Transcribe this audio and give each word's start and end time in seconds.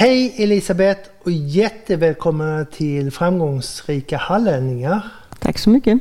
Hej 0.00 0.34
Elisabeth 0.36 1.10
och 1.24 1.30
jättevälkomna 1.30 2.64
till 2.64 3.10
Framgångsrika 3.10 4.16
hallänningar. 4.16 5.00
Tack 5.38 5.58
så 5.58 5.70
mycket. 5.70 5.98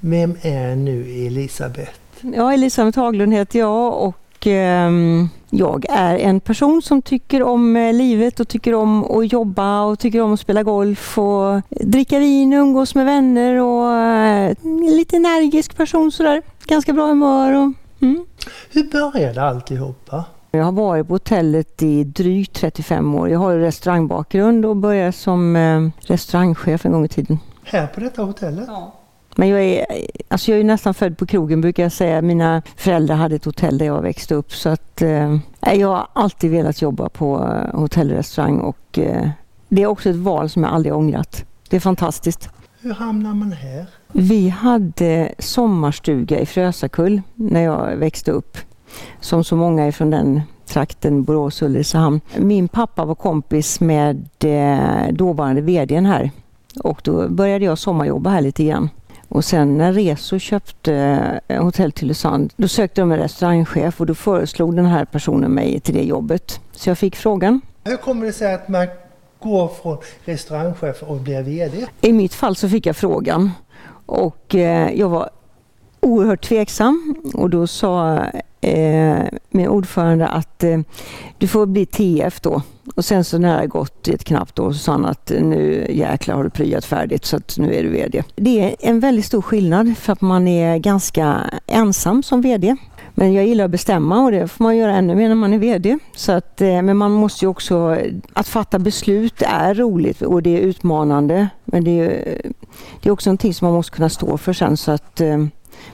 Vem 0.00 0.36
är 0.42 0.76
nu 0.76 1.26
Elisabeth? 1.26 1.92
Ja, 2.20 2.52
Elisabeth 2.52 2.98
Haglund 2.98 3.34
heter 3.34 3.58
jag 3.58 4.02
och 4.02 4.46
eh, 4.46 4.90
jag 5.50 5.86
är 5.88 6.18
en 6.18 6.40
person 6.40 6.82
som 6.82 7.02
tycker 7.02 7.42
om 7.42 7.76
eh, 7.76 7.92
livet 7.92 8.40
och 8.40 8.48
tycker 8.48 8.74
om 8.74 9.04
att 9.04 9.32
jobba 9.32 9.82
och 9.82 9.98
tycker 9.98 10.20
om 10.20 10.32
att 10.32 10.40
spela 10.40 10.62
golf 10.62 11.18
och 11.18 11.60
dricka 11.68 12.18
vin 12.18 12.52
och 12.52 12.58
umgås 12.58 12.94
med 12.94 13.06
vänner 13.06 13.60
och 13.60 13.92
eh, 13.92 14.56
lite 14.96 15.16
energisk 15.16 15.76
person 15.76 16.12
sådär. 16.12 16.42
Ganska 16.66 16.92
bra 16.92 17.06
humör 17.06 17.52
och 17.52 17.72
mm. 18.02 18.26
Hur 18.70 18.84
började 18.84 19.42
alltihopa? 19.42 20.24
Jag 20.56 20.64
har 20.64 20.72
varit 20.72 21.08
på 21.08 21.14
hotellet 21.14 21.82
i 21.82 22.04
drygt 22.04 22.52
35 22.52 23.14
år. 23.14 23.28
Jag 23.28 23.38
har 23.38 23.56
restaurangbakgrund 23.56 24.66
och 24.66 24.76
började 24.76 25.12
som 25.12 25.56
eh, 25.56 25.88
restaurangchef 26.00 26.86
en 26.86 26.92
gång 26.92 27.04
i 27.04 27.08
tiden. 27.08 27.38
Här 27.64 27.86
på 27.86 28.00
detta 28.00 28.22
hotellet? 28.22 28.64
Ja. 28.68 28.94
Men 29.36 29.48
jag 29.48 29.62
är, 29.62 29.86
alltså 30.28 30.50
jag 30.50 30.60
är 30.60 30.64
nästan 30.64 30.94
född 30.94 31.18
på 31.18 31.26
krogen 31.26 31.60
brukar 31.60 31.82
jag 31.82 31.92
säga. 31.92 32.22
Mina 32.22 32.62
föräldrar 32.76 33.16
hade 33.16 33.36
ett 33.36 33.44
hotell 33.44 33.78
där 33.78 33.86
jag 33.86 34.02
växte 34.02 34.34
upp. 34.34 34.52
Så 34.52 34.68
att, 34.68 35.02
eh, 35.02 35.36
jag 35.60 35.88
har 35.88 36.06
alltid 36.12 36.50
velat 36.50 36.82
jobba 36.82 37.08
på 37.08 37.36
eh, 37.36 37.80
hotell 37.80 38.10
och 38.10 38.16
restaurang 38.16 38.58
och 38.58 38.98
eh, 38.98 39.28
det 39.68 39.82
är 39.82 39.86
också 39.86 40.10
ett 40.10 40.16
val 40.16 40.50
som 40.50 40.62
jag 40.62 40.72
aldrig 40.72 40.94
ångrat. 40.94 41.44
Det 41.68 41.76
är 41.76 41.80
fantastiskt. 41.80 42.48
Hur 42.80 42.94
hamnar 42.94 43.34
man 43.34 43.52
här? 43.52 43.86
Vi 44.12 44.48
hade 44.48 45.34
sommarstuga 45.38 46.40
i 46.40 46.46
Frösakull 46.46 47.22
när 47.34 47.60
jag 47.60 47.96
växte 47.96 48.30
upp 48.30 48.58
som 49.20 49.44
så 49.44 49.56
många 49.56 49.92
från 49.92 50.10
den 50.10 50.42
trakten, 50.74 51.22
Borås 51.22 51.62
och 51.62 51.68
Ulricehamn. 51.68 52.20
Min 52.36 52.68
pappa 52.68 53.04
var 53.04 53.14
kompis 53.14 53.80
med 53.80 54.28
eh, 54.44 55.12
dåvarande 55.12 55.60
VDn 55.60 56.06
här 56.06 56.30
och 56.80 57.00
då 57.04 57.28
började 57.28 57.64
jag 57.64 57.78
sommarjobba 57.78 58.30
här 58.30 58.40
lite 58.40 58.64
grann. 58.64 58.88
Och 59.28 59.44
sen 59.44 59.78
när 59.78 59.92
Reso 59.92 60.38
köpte 60.38 60.94
eh, 61.48 61.64
Hotell 61.64 61.92
Tylösand, 61.92 62.52
då 62.56 62.68
sökte 62.68 63.00
de 63.00 63.12
en 63.12 63.18
restaurangchef 63.18 64.00
och 64.00 64.06
då 64.06 64.14
föreslog 64.14 64.76
den 64.76 64.86
här 64.86 65.04
personen 65.04 65.50
mig 65.50 65.80
till 65.80 65.94
det 65.94 66.02
jobbet. 66.02 66.60
Så 66.72 66.90
jag 66.90 66.98
fick 66.98 67.16
frågan. 67.16 67.60
Hur 67.84 67.96
kommer 67.96 68.26
det 68.26 68.32
sig 68.32 68.54
att 68.54 68.68
man 68.68 68.86
går 69.38 69.68
från 69.68 69.98
restaurangchef 70.24 71.02
och 71.02 71.16
blir 71.16 71.42
VD? 71.42 71.86
I 72.00 72.12
mitt 72.12 72.34
fall 72.34 72.56
så 72.56 72.68
fick 72.68 72.86
jag 72.86 72.96
frågan 72.96 73.50
och 74.06 74.54
eh, 74.54 74.92
jag 74.92 75.08
var 75.08 75.30
oerhört 76.04 76.44
tveksam 76.44 77.14
och 77.34 77.50
då 77.50 77.66
sa 77.66 78.18
eh, 78.60 79.22
min 79.50 79.68
ordförande 79.68 80.28
att 80.28 80.64
eh, 80.64 80.78
du 81.38 81.48
får 81.48 81.66
bli 81.66 81.86
TF 81.86 82.40
då. 82.40 82.62
Och 82.96 83.04
sen 83.04 83.24
så 83.24 83.38
när 83.38 83.60
det 83.60 83.66
gått 83.66 84.08
ett 84.08 84.24
knappt 84.24 84.58
år 84.58 84.72
så 84.72 84.78
sa 84.78 84.92
han 84.92 85.04
att 85.04 85.32
nu 85.40 85.86
jäklar 85.90 86.34
har 86.34 86.44
du 86.44 86.50
pryat 86.50 86.84
färdigt 86.84 87.24
så 87.24 87.36
att 87.36 87.58
nu 87.58 87.74
är 87.74 87.82
du 87.82 87.88
VD. 87.88 88.22
Det 88.36 88.60
är 88.60 88.76
en 88.78 89.00
väldigt 89.00 89.24
stor 89.24 89.42
skillnad 89.42 89.98
för 89.98 90.12
att 90.12 90.20
man 90.20 90.48
är 90.48 90.78
ganska 90.78 91.50
ensam 91.66 92.22
som 92.22 92.40
VD. 92.40 92.76
Men 93.14 93.32
jag 93.32 93.46
gillar 93.46 93.64
att 93.64 93.70
bestämma 93.70 94.24
och 94.24 94.32
det 94.32 94.48
får 94.48 94.64
man 94.64 94.76
göra 94.76 94.96
ännu 94.96 95.14
mer 95.14 95.28
när 95.28 95.34
man 95.34 95.52
är 95.52 95.58
VD. 95.58 95.98
Så 96.16 96.32
att, 96.32 96.60
eh, 96.60 96.82
men 96.82 96.96
man 96.96 97.12
måste 97.12 97.44
ju 97.44 97.48
också, 97.48 97.98
att 98.32 98.48
fatta 98.48 98.78
beslut 98.78 99.42
är 99.42 99.74
roligt 99.74 100.22
och 100.22 100.42
det 100.42 100.56
är 100.56 100.60
utmanande. 100.60 101.48
Men 101.64 101.84
det 101.84 101.90
är, 101.90 102.40
eh, 102.44 102.50
det 103.02 103.08
är 103.08 103.12
också 103.12 103.30
någonting 103.30 103.54
som 103.54 103.66
man 103.66 103.74
måste 103.74 103.96
kunna 103.96 104.08
stå 104.08 104.38
för 104.38 104.52
sen 104.52 104.76
så 104.76 104.92
att 104.92 105.20
eh, 105.20 105.46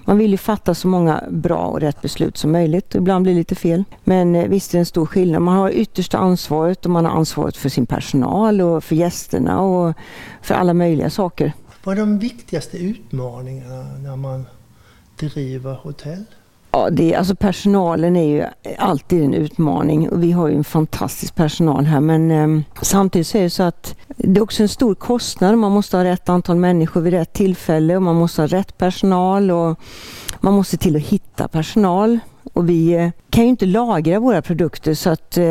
man 0.05 0.19
vill 0.19 0.31
ju 0.31 0.37
fatta 0.37 0.75
så 0.75 0.89
många 0.89 1.25
bra 1.31 1.67
och 1.67 1.81
rätt 1.81 2.03
beslut 2.03 2.37
som 2.37 2.53
möjligt. 2.53 2.95
Ibland 2.95 3.23
blir 3.23 3.33
det 3.33 3.39
lite 3.39 3.55
fel. 3.55 3.85
Men 4.05 4.37
eh, 4.37 4.49
visst 4.49 4.75
är 4.75 4.79
det 4.79 4.81
en 4.81 4.87
stor 4.87 5.07
skillnad. 5.07 5.43
Man 5.43 5.57
har 5.57 5.71
yttersta 5.71 6.19
ansvaret 6.19 6.85
och 6.85 6.91
man 6.91 7.05
har 7.05 7.13
ansvaret 7.13 7.57
för 7.57 7.69
sin 7.69 7.87
personal 7.87 8.61
och 8.61 8.85
för 8.85 8.97
gästerna 8.97 9.61
och 9.61 9.95
för 10.43 10.55
alla 10.55 10.75
möjliga 10.75 11.11
saker. 11.11 11.53
Vad 11.85 11.99
är 11.99 12.01
de 12.01 12.19
viktigaste 12.19 12.79
utmaningarna 12.79 13.83
när 14.03 14.17
man 14.17 14.47
driver 15.17 15.75
hotell? 15.75 16.25
Ja, 16.73 16.91
det, 16.91 17.15
alltså 17.15 17.35
personalen 17.35 18.17
är 18.17 18.25
ju 18.25 18.45
alltid 18.79 19.25
en 19.25 19.35
utmaning 19.35 20.09
och 20.09 20.23
vi 20.23 20.33
har 20.33 20.49
ju 20.49 20.55
en 20.55 20.65
fantastisk 20.65 21.35
personal 21.35 21.85
här 21.85 22.01
men 22.01 22.31
eh, 22.31 22.65
samtidigt 22.83 23.27
så 23.27 23.39
är 23.39 23.43
det 23.43 23.51
så 23.51 23.63
att 23.63 23.97
det 24.17 24.41
är 24.41 24.43
också 24.43 24.63
en 24.63 24.69
stor 24.69 24.95
kostnad. 24.95 25.59
Man 25.59 25.73
måste 25.73 25.97
ha 25.97 26.05
rätt 26.05 26.29
antal 26.29 26.57
människor 26.57 27.01
vid 27.01 27.13
rätt 27.13 27.33
tillfälle 27.33 27.97
och 27.97 28.03
man 28.03 28.17
måste 28.17 28.43
ha 28.43 28.47
rätt 28.47 28.79
personal 28.79 29.51
och 29.51 29.81
man 30.41 30.55
måste 30.55 30.77
till 30.77 30.97
att 30.97 31.03
hitta 31.03 31.49
personal. 31.49 32.19
Och 32.53 32.69
vi 32.69 32.93
eh, 32.93 33.11
kan 33.31 33.45
ju 33.45 33.51
inte 33.51 33.67
lagra 33.67 34.21
våra 34.21 34.43
produkter 34.43 34.95
så 34.95 35.11
att 35.11 35.37
eh, 35.37 35.45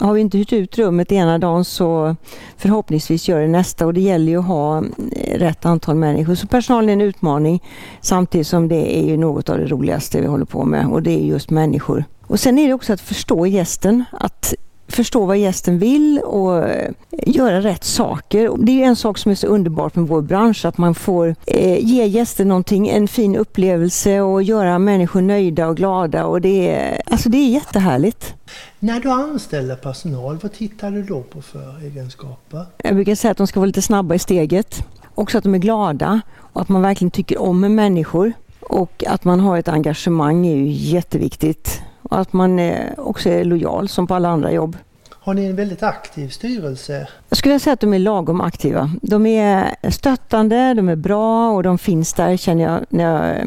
har 0.00 0.12
vi 0.12 0.20
inte 0.20 0.38
hyrt 0.38 0.52
ut 0.52 0.78
rummet 0.78 1.12
ena 1.12 1.38
dagen 1.38 1.64
så 1.64 2.16
förhoppningsvis 2.56 3.28
gör 3.28 3.40
det 3.40 3.48
nästa 3.48 3.86
och 3.86 3.94
det 3.94 4.00
gäller 4.00 4.32
ju 4.32 4.38
att 4.38 4.46
ha 4.46 4.78
eh, 4.78 5.38
rätt 5.38 5.66
antal 5.66 5.96
människor. 5.96 6.34
Så 6.34 6.46
personalen 6.46 6.88
är 6.88 6.92
en 6.92 7.00
utmaning 7.00 7.62
samtidigt 8.00 8.46
som 8.46 8.68
det 8.68 8.98
är 8.98 9.06
ju 9.06 9.16
något 9.16 9.48
av 9.48 9.58
det 9.58 9.66
roligaste 9.66 10.20
vi 10.20 10.26
håller 10.26 10.44
på 10.44 10.64
med 10.64 10.86
och 10.86 11.02
det 11.02 11.10
är 11.10 11.24
just 11.24 11.50
människor. 11.50 12.04
Och 12.26 12.40
sen 12.40 12.58
är 12.58 12.68
det 12.68 12.74
också 12.74 12.92
att 12.92 13.00
förstå 13.00 13.46
gästen, 13.46 14.04
att 14.12 14.54
förstå 14.88 15.26
vad 15.26 15.38
gästen 15.38 15.78
vill 15.78 16.18
och 16.18 16.68
eh, 16.68 16.90
göra 17.10 17.60
rätt 17.60 17.84
saker. 17.84 18.50
Det 18.58 18.82
är 18.82 18.86
en 18.86 18.96
sak 18.96 19.18
som 19.18 19.30
är 19.30 19.34
så 19.34 19.46
underbart 19.46 19.94
med 19.94 20.08
vår 20.08 20.22
bransch, 20.22 20.64
att 20.64 20.78
man 20.78 20.94
får 20.94 21.34
eh, 21.46 21.78
ge 21.84 22.06
gästen 22.06 22.48
någonting, 22.48 22.88
en 22.88 23.08
fin 23.08 23.36
upplevelse 23.36 24.20
och 24.20 24.42
göra 24.42 24.78
människor 24.78 25.20
nöjda 25.20 25.68
och 25.68 25.76
glada. 25.76 26.26
Och 26.26 26.40
det, 26.40 26.70
är, 26.70 27.02
alltså 27.06 27.28
det 27.28 27.38
är 27.38 27.48
jättehärligt. 27.48 28.34
När 28.78 29.00
du 29.00 29.10
anställer 29.10 29.76
personal, 29.76 30.38
vad 30.42 30.52
tittar 30.52 30.90
du 30.90 31.02
då 31.02 31.22
på 31.22 31.42
för 31.42 31.84
egenskaper? 31.84 32.66
Jag 32.78 32.94
brukar 32.94 33.14
säga 33.14 33.32
att 33.32 33.38
de 33.38 33.46
ska 33.46 33.60
vara 33.60 33.66
lite 33.66 33.82
snabba 33.82 34.14
i 34.14 34.18
steget. 34.18 34.86
Också 35.14 35.38
att 35.38 35.44
de 35.44 35.54
är 35.54 35.58
glada 35.58 36.20
och 36.38 36.60
att 36.60 36.68
man 36.68 36.82
verkligen 36.82 37.10
tycker 37.10 37.40
om 37.40 37.60
människor. 37.60 38.32
Och 38.60 39.04
att 39.06 39.24
man 39.24 39.40
har 39.40 39.58
ett 39.58 39.68
engagemang 39.68 40.46
är 40.46 40.56
ju 40.56 40.66
jätteviktigt. 40.66 41.82
Och 42.10 42.18
att 42.18 42.32
man 42.32 42.60
också 42.96 43.28
är 43.28 43.44
lojal 43.44 43.88
som 43.88 44.06
på 44.06 44.14
alla 44.14 44.28
andra 44.28 44.52
jobb. 44.52 44.76
Har 45.10 45.34
ni 45.34 45.44
en 45.46 45.56
väldigt 45.56 45.82
aktiv 45.82 46.28
styrelse? 46.28 47.08
Jag 47.28 47.38
skulle 47.38 47.58
säga 47.60 47.74
att 47.74 47.80
de 47.80 47.94
är 47.94 47.98
lagom 47.98 48.40
aktiva. 48.40 48.90
De 49.02 49.26
är 49.26 49.90
stöttande, 49.90 50.74
de 50.74 50.88
är 50.88 50.96
bra 50.96 51.50
och 51.50 51.62
de 51.62 51.78
finns 51.78 52.12
där 52.12 52.36
känner 52.36 52.64
jag 52.64 52.80
när 52.88 53.04
jag 53.04 53.38
eh, 53.38 53.46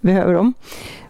behöver 0.00 0.34
dem. 0.34 0.54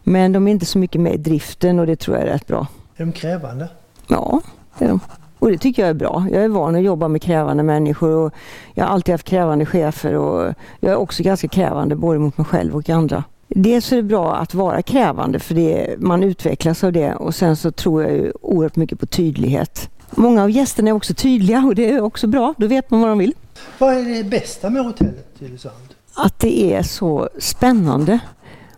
Men 0.02 0.32
de 0.32 0.48
är 0.48 0.52
inte 0.52 0.66
så 0.66 0.78
mycket 0.78 1.00
med 1.00 1.14
i 1.14 1.16
driften 1.16 1.78
och 1.78 1.86
det 1.86 1.96
tror 1.96 2.16
jag 2.16 2.26
är 2.26 2.32
rätt 2.32 2.46
bra. 2.46 2.66
Är 2.96 3.04
de 3.04 3.12
krävande? 3.12 3.68
Ja, 4.06 4.40
det 4.78 4.84
är 4.84 4.88
de. 4.88 5.00
Och 5.38 5.50
det 5.50 5.58
tycker 5.58 5.82
jag 5.82 5.90
är 5.90 5.94
bra. 5.94 6.26
Jag 6.32 6.44
är 6.44 6.48
van 6.48 6.76
att 6.76 6.82
jobba 6.82 7.08
med 7.08 7.22
krävande 7.22 7.62
människor 7.62 8.10
och 8.10 8.34
jag 8.74 8.84
har 8.84 8.90
alltid 8.90 9.12
haft 9.12 9.26
krävande 9.26 9.66
chefer 9.66 10.14
och 10.14 10.54
jag 10.80 10.92
är 10.92 10.96
också 10.96 11.22
ganska 11.22 11.48
krävande 11.48 11.96
både 11.96 12.18
mot 12.18 12.38
mig 12.38 12.44
själv 12.44 12.76
och 12.76 12.90
andra. 12.90 13.24
Dels 13.56 13.92
är 13.92 13.96
det 13.96 14.02
bra 14.02 14.36
att 14.36 14.54
vara 14.54 14.82
krävande 14.82 15.38
för 15.38 15.54
det, 15.54 15.94
man 15.98 16.22
utvecklas 16.22 16.84
av 16.84 16.92
det 16.92 17.14
och 17.14 17.34
sen 17.34 17.56
så 17.56 17.70
tror 17.70 18.02
jag 18.02 18.12
ju 18.12 18.32
oerhört 18.40 18.76
mycket 18.76 19.00
på 19.00 19.06
tydlighet. 19.06 19.90
Många 20.10 20.42
av 20.42 20.50
gästerna 20.50 20.88
är 20.90 20.92
också 20.92 21.14
tydliga 21.14 21.58
och 21.58 21.74
det 21.74 21.90
är 21.90 22.00
också 22.00 22.26
bra, 22.26 22.54
då 22.56 22.66
vet 22.66 22.90
man 22.90 23.00
vad 23.00 23.08
de 23.08 23.18
vill. 23.18 23.34
Vad 23.78 23.94
är 23.94 24.04
det 24.04 24.24
bästa 24.24 24.70
med 24.70 24.84
hotellet 24.84 25.38
Tylösand? 25.38 25.74
Att 26.14 26.38
det 26.38 26.74
är 26.74 26.82
så 26.82 27.28
spännande. 27.38 28.18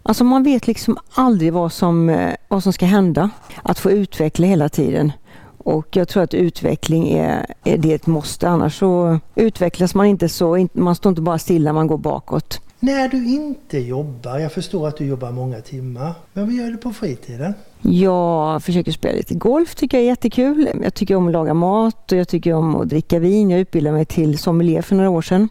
Alltså 0.03 0.25
man 0.25 0.43
vet 0.43 0.67
liksom 0.67 0.99
aldrig 1.11 1.53
vad 1.53 1.73
som, 1.73 2.09
eh, 2.09 2.35
vad 2.49 2.63
som 2.63 2.73
ska 2.73 2.87
hända. 2.87 3.31
Att 3.63 3.79
få 3.79 3.91
utveckla 3.91 4.47
hela 4.47 4.69
tiden. 4.69 5.13
Och 5.59 5.97
jag 5.97 6.09
tror 6.09 6.23
att 6.23 6.35
utveckling 6.35 7.09
är, 7.09 7.47
är 7.65 7.79
det 7.79 7.95
ett 7.95 8.07
måste. 8.07 8.49
Annars 8.49 8.79
så 8.79 9.21
utvecklas 9.35 9.95
man 9.95 10.07
inte 10.07 10.29
så. 10.29 10.69
Man 10.73 10.95
står 10.95 11.11
inte 11.11 11.23
bara 11.23 11.39
stilla, 11.39 11.73
man 11.73 11.87
går 11.87 11.99
bakåt. 11.99 12.61
När 12.87 13.09
du 13.09 13.27
inte 13.27 13.79
jobbar, 13.79 14.39
jag 14.39 14.53
förstår 14.53 14.89
att 14.89 14.97
du 14.97 15.05
jobbar 15.05 15.33
många 15.33 15.61
timmar, 15.61 16.15
men 16.33 16.45
vad 16.45 16.55
gör 16.55 16.71
du 16.71 16.77
på 16.77 16.93
fritiden? 16.93 17.55
Jag 17.81 18.63
försöker 18.63 18.93
spela 18.93 19.17
lite 19.17 19.35
golf, 19.35 19.75
tycker 19.75 19.97
jag 19.97 20.05
är 20.05 20.09
jättekul. 20.09 20.69
Jag 20.83 20.95
tycker 20.95 21.15
om 21.15 21.27
att 21.27 21.33
laga 21.33 21.55
mat 21.55 22.13
och 22.13 22.19
jag 22.19 22.29
tycker 22.29 22.53
om 22.53 22.77
att 22.77 22.89
dricka 22.89 23.19
vin. 23.19 23.51
Jag 23.51 23.61
utbildade 23.61 23.97
mig 23.97 24.05
till 24.05 24.39
sommelier 24.39 24.83
för 24.83 24.97
några 24.97 25.11
år 25.11 25.23
sedan 25.23 25.49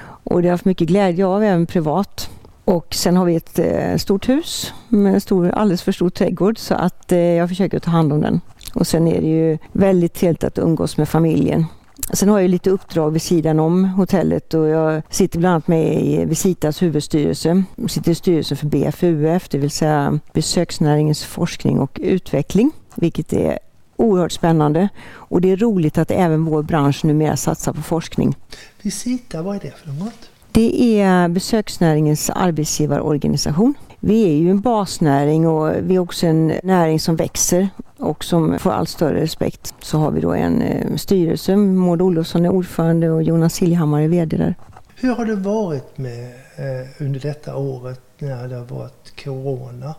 och 0.00 0.42
det 0.42 0.48
har 0.48 0.50
jag 0.50 0.52
haft 0.52 0.64
mycket 0.64 0.88
glädje 0.88 1.26
av, 1.26 1.42
även 1.42 1.66
privat. 1.66 2.30
Och 2.64 2.94
sen 2.94 3.16
har 3.16 3.24
vi 3.24 3.36
ett 3.36 3.58
eh, 3.58 3.96
stort 3.96 4.28
hus 4.28 4.72
med 4.88 5.14
en 5.14 5.20
stor, 5.20 5.50
alldeles 5.50 5.82
för 5.82 5.92
stor 5.92 6.10
trädgård 6.10 6.58
så 6.58 6.74
att 6.74 7.12
eh, 7.12 7.18
jag 7.18 7.48
försöker 7.48 7.78
ta 7.78 7.90
hand 7.90 8.12
om 8.12 8.20
den. 8.20 8.40
Och 8.74 8.86
sen 8.86 9.08
är 9.08 9.20
det 9.20 9.28
ju 9.28 9.58
väldigt 9.72 10.14
trevligt 10.14 10.44
att 10.44 10.58
umgås 10.58 10.96
med 10.96 11.08
familjen. 11.08 11.64
Sen 12.12 12.28
har 12.28 12.40
jag 12.40 12.50
lite 12.50 12.70
uppdrag 12.70 13.10
vid 13.10 13.22
sidan 13.22 13.60
om 13.60 13.84
hotellet 13.84 14.54
och 14.54 14.68
jag 14.68 15.02
sitter 15.10 15.38
bland 15.38 15.52
annat 15.52 15.68
med 15.68 16.04
i 16.04 16.24
Visitas 16.24 16.82
huvudstyrelse. 16.82 17.62
Jag 17.76 17.90
sitter 17.90 18.10
i 18.10 18.14
styrelsen 18.14 18.56
för 18.56 18.66
BFUF, 18.66 19.48
det 19.48 19.58
vill 19.58 19.70
säga 19.70 20.18
besöksnäringens 20.32 21.24
forskning 21.24 21.80
och 21.80 21.98
utveckling, 22.02 22.70
vilket 22.94 23.32
är 23.32 23.58
oerhört 23.96 24.32
spännande. 24.32 24.88
Och 25.08 25.40
det 25.40 25.50
är 25.50 25.56
roligt 25.56 25.98
att 25.98 26.10
även 26.10 26.44
vår 26.44 26.62
bransch 26.62 27.04
numera 27.04 27.36
satsar 27.36 27.72
på 27.72 27.82
forskning. 27.82 28.36
Visita, 28.82 29.42
vad 29.42 29.56
är 29.56 29.60
det 29.60 29.72
för 29.76 29.88
något? 29.88 30.30
Det 30.52 31.00
är 31.00 31.28
besöksnäringens 31.28 32.30
arbetsgivarorganisation. 32.30 33.74
Vi 34.00 34.24
är 34.24 34.36
ju 34.36 34.50
en 34.50 34.60
basnäring 34.60 35.48
och 35.48 35.74
vi 35.82 35.94
är 35.94 35.98
också 35.98 36.26
en 36.26 36.52
näring 36.62 37.00
som 37.00 37.16
växer 37.16 37.68
och 37.98 38.24
som 38.24 38.58
får 38.58 38.70
allt 38.70 38.88
större 38.88 39.20
respekt. 39.20 39.74
Så 39.80 39.98
har 39.98 40.10
vi 40.10 40.20
då 40.20 40.32
en 40.32 40.62
eh, 40.62 40.96
styrelse, 40.96 41.56
Maud 41.56 42.02
Olofsson 42.02 42.44
är 42.44 42.50
ordförande 42.50 43.10
och 43.10 43.22
Jonas 43.22 43.54
Siljehammar 43.54 44.00
är 44.00 44.08
VD 44.08 44.36
där. 44.36 44.54
Hur 44.94 45.14
har 45.14 45.24
det 45.24 45.36
varit 45.36 45.98
med, 45.98 46.24
eh, 46.56 47.02
under 47.02 47.20
detta 47.20 47.56
året 47.56 48.00
när 48.18 48.48
det 48.48 48.56
har 48.56 48.64
varit 48.64 49.24
Corona? 49.24 49.94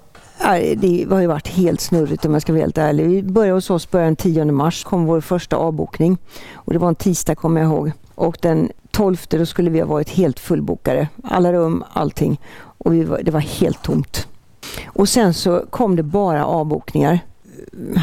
Det 0.78 1.08
har 1.10 1.22
ju 1.22 1.28
varit 1.28 1.48
helt 1.48 1.82
snurrigt 1.82 2.26
om 2.26 2.34
jag 2.34 2.42
ska 2.42 2.54
vara 2.54 2.62
helt 2.62 2.78
ärlig. 2.78 3.08
Vi 3.08 3.24
började 3.24 3.54
hos 3.54 3.70
oss 3.70 3.92
början 3.92 4.16
10 4.16 4.46
mars, 4.46 4.84
kom 4.84 5.06
vår 5.06 5.22
första 5.22 5.56
avbokning. 5.56 6.18
Och 6.54 6.74
det 6.74 6.80
var 6.80 6.88
en 6.88 6.96
tisdag 6.96 7.36
kommer 7.36 7.62
jag 7.62 7.70
ihåg. 7.72 7.92
Och 8.16 8.38
den 8.42 8.72
12 8.92 9.18
då 9.30 9.46
skulle 9.46 9.70
vi 9.70 9.80
ha 9.80 9.88
varit 9.88 10.10
helt 10.10 10.40
fullbokade. 10.40 11.08
Alla 11.24 11.54
rum, 11.54 11.84
allting. 11.94 12.40
Och 12.58 12.96
var, 12.96 13.22
det 13.24 13.32
var 13.32 13.40
helt 13.40 13.84
tomt. 13.84 14.28
Och 14.86 15.10
sen 15.10 15.34
så 15.34 15.66
kom 15.70 15.96
det 15.96 16.04
bara 16.04 16.46
avbokningar. 16.46 17.20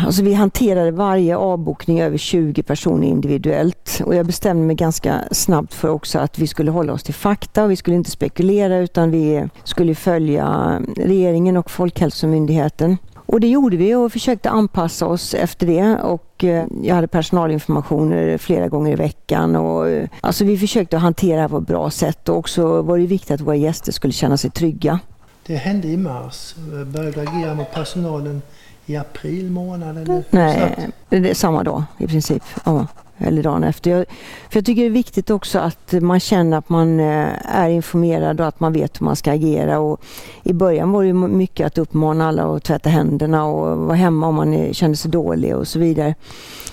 Alltså 0.06 0.22
vi 0.22 0.34
hanterade 0.34 0.90
varje 0.90 1.36
avbokning 1.36 2.00
över 2.00 2.18
20 2.18 2.62
personer 2.62 3.06
individuellt 3.06 4.00
och 4.04 4.14
jag 4.14 4.26
bestämde 4.26 4.66
mig 4.66 4.76
ganska 4.76 5.20
snabbt 5.30 5.74
för 5.74 5.88
också 5.88 6.18
att 6.18 6.38
vi 6.38 6.46
skulle 6.46 6.70
hålla 6.70 6.92
oss 6.92 7.02
till 7.02 7.14
fakta 7.14 7.64
och 7.64 7.70
vi 7.70 7.76
skulle 7.76 7.96
inte 7.96 8.10
spekulera 8.10 8.78
utan 8.78 9.10
vi 9.10 9.48
skulle 9.64 9.94
följa 9.94 10.78
regeringen 10.96 11.56
och 11.56 11.70
Folkhälsomyndigheten. 11.70 12.96
Och 13.26 13.40
det 13.40 13.48
gjorde 13.48 13.76
vi 13.76 13.94
och 13.94 14.12
försökte 14.12 14.50
anpassa 14.50 15.06
oss 15.06 15.34
efter 15.34 15.66
det 15.66 15.96
och 15.96 16.44
eh, 16.44 16.66
jag 16.82 16.94
hade 16.94 17.08
personalinformationer 17.08 18.38
flera 18.38 18.68
gånger 18.68 18.92
i 18.92 18.96
veckan 18.96 19.56
och 19.56 19.88
eh, 19.88 20.08
alltså 20.20 20.44
vi 20.44 20.58
försökte 20.58 20.96
hantera 20.96 21.42
det 21.42 21.48
på 21.48 21.58
ett 21.58 21.66
bra 21.66 21.90
sätt 21.90 22.28
och 22.28 22.36
också 22.36 22.82
var 22.82 22.98
det 22.98 23.06
viktigt 23.06 23.30
att 23.30 23.40
våra 23.40 23.56
gäster 23.56 23.92
skulle 23.92 24.12
känna 24.12 24.36
sig 24.36 24.50
trygga. 24.50 24.98
Det 25.46 25.56
hände 25.56 25.88
i 25.88 25.96
mars. 25.96 26.54
Började 26.86 27.22
agera 27.22 27.54
mot 27.54 27.74
personalen 27.74 28.42
i 28.86 28.96
april 28.96 29.50
månad? 29.50 29.98
Eller? 29.98 30.24
Nej, 30.30 30.88
det 31.08 31.30
är 31.30 31.34
samma 31.34 31.62
dag 31.62 31.82
i 31.98 32.06
princip. 32.06 32.42
Ja, 32.64 32.86
eller 33.18 33.42
dagen 33.42 33.64
efter. 33.64 33.90
Jag, 33.90 34.06
för 34.50 34.58
jag 34.58 34.64
tycker 34.64 34.82
det 34.82 34.88
är 34.88 34.90
viktigt 34.90 35.30
också 35.30 35.58
att 35.58 35.92
man 35.92 36.20
känner 36.20 36.58
att 36.58 36.68
man 36.68 37.00
eh, 37.00 37.28
är 37.42 37.68
informerad 37.68 38.40
och 38.40 38.46
att 38.46 38.60
man 38.60 38.72
vet 38.72 39.00
hur 39.00 39.04
man 39.04 39.16
ska 39.16 39.32
agera. 39.32 39.78
Och 39.78 40.00
I 40.42 40.52
början 40.52 40.92
var 40.92 41.04
det 41.04 41.12
mycket 41.12 41.66
att 41.66 41.78
uppmana 41.78 42.28
alla 42.28 42.56
att 42.56 42.64
tvätta 42.64 42.90
händerna 42.90 43.44
och 43.44 43.78
vara 43.78 43.96
hemma 43.96 44.26
om 44.26 44.34
man 44.34 44.74
kände 44.74 44.96
sig 44.96 45.10
dålig 45.10 45.56
och 45.56 45.68
så 45.68 45.78
vidare. 45.78 46.14